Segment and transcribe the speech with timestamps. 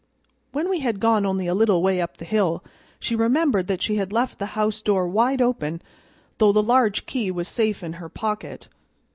[0.51, 2.63] When we had gone only a little way up the hill
[2.99, 5.79] she remembered that she had left the house door wide open,
[6.39, 8.67] though the large key was safe in her pocket.